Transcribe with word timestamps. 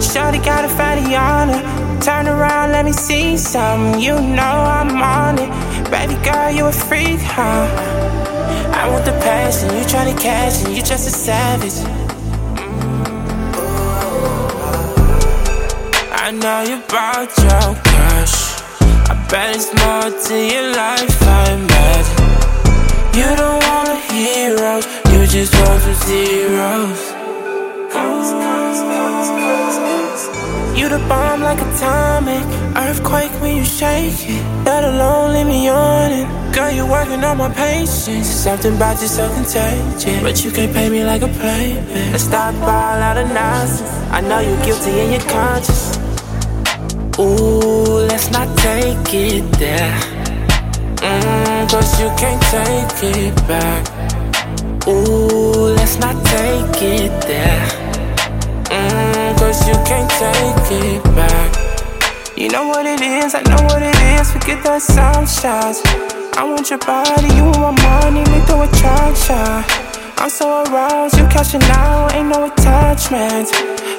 Shorty 0.00 0.38
got 0.38 0.64
a 0.64 0.68
fatty 0.68 1.16
on 1.16 1.48
her. 1.48 2.00
Turn 2.00 2.28
around, 2.28 2.70
let 2.70 2.84
me 2.84 2.92
see 2.92 3.36
some. 3.36 3.98
You 3.98 4.14
know 4.14 4.42
I'm 4.42 5.02
on 5.02 5.36
it. 5.40 5.50
Baby 5.90 6.14
girl, 6.24 6.52
you 6.52 6.66
a 6.66 6.72
freak, 6.72 7.18
huh? 7.18 7.66
I 8.72 8.88
want 8.88 9.04
the 9.04 9.10
passion, 9.10 9.74
you 9.76 9.82
tryna 9.84 10.16
cash 10.20 10.64
and 10.64 10.76
you 10.76 10.82
just 10.82 11.08
a 11.08 11.10
savage. 11.10 11.72
Mm. 12.54 13.06
I 16.12 16.30
know 16.30 16.62
you 16.62 16.78
brought 16.86 17.36
your 17.42 17.74
cash. 17.82 18.54
I 19.10 19.26
bet 19.28 19.56
it's 19.56 19.74
more 19.74 20.10
to 20.26 20.36
your 20.54 20.70
life, 20.76 21.22
I 21.22 21.52
imagine. 21.58 22.22
You 23.18 23.34
don't 23.34 23.62
want 23.64 23.88
a 23.88 23.96
hero, 24.12 24.76
you 25.10 25.26
just 25.26 25.54
want 25.54 25.82
some 25.82 25.94
zeros. 26.06 27.15
You 30.76 30.90
the 30.90 30.98
bomb 31.08 31.40
like 31.40 31.58
atomic, 31.58 32.44
earthquake 32.76 33.32
when 33.40 33.56
you 33.56 33.64
shake 33.64 34.12
it. 34.28 34.64
Let 34.64 34.84
alone 34.84 35.32
leave 35.32 35.46
me 35.46 35.68
on 35.68 36.12
it. 36.12 36.54
Girl, 36.54 36.70
you 36.70 36.86
working 36.86 37.24
on 37.24 37.38
my 37.38 37.48
patience. 37.48 38.28
Something 38.28 38.76
about 38.76 39.00
you 39.00 39.08
so 39.08 39.26
contagious, 39.34 40.22
but 40.22 40.44
you 40.44 40.50
can't 40.50 40.72
pay 40.72 40.88
me 40.90 41.02
like 41.02 41.22
a 41.22 41.28
playback. 41.28 42.12
Let's 42.12 42.24
stop 42.24 42.54
all 42.56 43.00
out 43.08 43.16
of 43.16 43.28
nonsense. 43.32 43.90
I 44.12 44.20
know 44.20 44.40
you're 44.40 44.64
guilty 44.64 44.90
and 45.00 45.12
you're 45.14 45.30
conscious. 45.30 45.96
Ooh, 47.18 48.06
let's 48.10 48.30
not 48.30 48.48
take 48.58 49.14
it 49.14 49.50
there. 49.58 49.98
Mmm, 50.96 51.70
cause 51.70 52.00
you 52.00 52.08
can't 52.20 52.42
take 52.54 53.16
it 53.16 53.34
back. 53.48 53.82
Ooh, 54.86 55.74
let's 55.74 55.98
not 55.98 56.16
take 56.26 56.82
it 56.82 57.22
there. 57.22 57.85
Take 60.16 60.72
it 60.72 61.04
back. 61.14 61.52
You 62.36 62.48
know 62.48 62.66
what 62.68 62.86
it 62.86 63.00
is, 63.00 63.34
I 63.34 63.42
know 63.42 63.62
what 63.68 63.82
it 63.82 63.96
is. 64.16 64.32
Forget 64.32 64.62
the 64.64 64.78
sunshots. 64.78 65.82
I 66.36 66.44
want 66.44 66.70
your 66.70 66.78
body, 66.78 67.28
you 67.36 67.44
want 67.44 67.76
my 67.78 68.00
money, 68.00 68.24
make 68.32 68.46
the 68.46 68.56
attraction. 68.64 69.64
I'm 70.16 70.30
so 70.30 70.64
aroused, 70.64 71.18
you 71.18 71.26
catching 71.28 71.62
out, 71.64 72.14
ain't 72.14 72.28
no 72.28 72.46
attachments. 72.46 73.52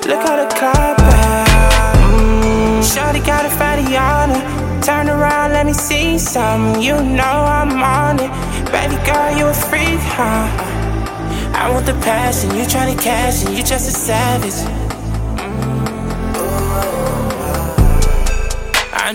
Look 0.10 0.22
how 0.26 0.38
the 0.42 0.48
clock 0.56 0.98
back. 0.98 1.95
Mm, 2.14 2.82
Shorty 2.82 3.20
got 3.20 3.45
a 3.45 3.50
fatty 3.50 3.95
on 3.95 4.30
her. 4.34 4.82
Turn 4.82 5.10
around, 5.10 5.52
let 5.54 5.66
me 5.66 5.73
see 5.73 6.18
some. 6.18 6.82
You 6.82 6.95
know 7.18 7.38
I'm 7.58 7.73
on 7.78 8.20
it. 8.20 8.32
Baby 8.72 8.98
girl, 9.06 9.38
you 9.38 9.45
a 9.48 9.54
freak, 9.54 10.02
huh? 10.18 10.45
I 11.54 11.70
want 11.72 11.86
the 11.86 11.94
passion, 12.02 12.56
you 12.56 12.64
tryna 12.64 13.00
cash 13.00 13.45
and 13.45 13.56
you 13.56 13.64
just 13.64 13.88
a 13.88 13.92
savage. 13.92 14.86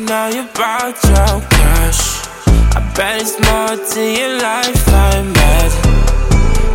Know 0.06 0.28
you 0.28 0.44
brought 0.54 0.98
your 1.04 1.40
cash. 1.48 2.26
I 2.74 2.92
bet 2.96 3.20
it's 3.20 3.38
more 3.38 3.76
to 3.76 4.00
your 4.00 4.38
life, 4.40 4.88
I 4.88 5.18
imagine. 5.18 5.92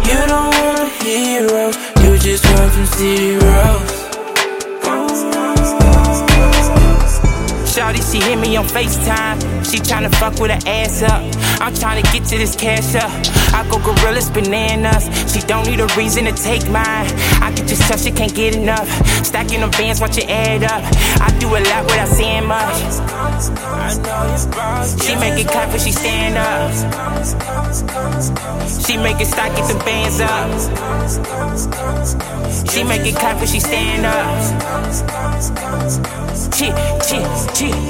You 0.08 0.20
don't 0.28 0.54
want 0.56 0.80
a 0.80 1.04
hero, 1.04 1.66
you 2.04 2.18
just 2.20 2.46
want 2.46 2.72
some 2.74 2.86
zeros. 2.98 4.08
Shawty, 7.78 8.02
she 8.12 8.20
hit 8.20 8.40
me 8.40 8.58
on 8.58 8.66
FaceTime. 8.66 9.38
She 9.70 9.78
tryna 9.78 10.10
fuck 10.16 10.40
with 10.40 10.50
her 10.50 10.60
ass 10.66 11.04
up. 11.04 11.22
I'm 11.62 11.74
tryna 11.74 12.02
get 12.12 12.26
to 12.30 12.38
this 12.38 12.56
cash 12.56 12.96
up. 12.96 13.12
I 13.54 13.68
go 13.70 13.78
gorillas 13.78 14.32
bananas. 14.32 15.06
She 15.32 15.42
don't 15.46 15.68
need 15.68 15.80
a 15.80 15.88
reason 15.96 16.26
to 16.26 16.32
take 16.32 16.64
mine. 16.70 17.06
I 17.42 17.54
can 17.56 17.68
just 17.68 17.84
tell 17.84 17.98
she 17.98 18.12
can't 18.12 18.34
get 18.34 18.56
enough. 18.56 18.90
Stacking 19.24 19.60
them 19.60 19.70
bands, 19.72 20.02
watch 20.02 20.18
it 20.18 20.28
add 20.28 20.64
up. 20.64 20.82
I 21.22 21.30
do 21.40 21.56
a 21.56 21.62
it 25.40 25.48
clap 25.48 25.70
when 25.70 25.80
she 25.80 25.92
stand 25.92 26.38
up. 26.38 26.72
She 28.86 28.98
make 28.98 29.20
it 29.20 29.28
stack, 29.28 29.56
get 29.56 29.68
them 29.68 29.80
bands 29.80 30.20
up. 30.22 30.50
She 32.72 32.84
make 32.84 33.06
it 33.06 33.16
clap 33.16 33.38
when 33.38 33.48
she 33.48 33.60
stand 33.60 34.06
up. 34.06 34.38
Chi, 36.52 36.72
chi, 37.00 37.20
chi. 37.54 37.87